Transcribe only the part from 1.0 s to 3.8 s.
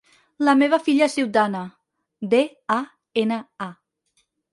es diu Dana: de, a, ena, a.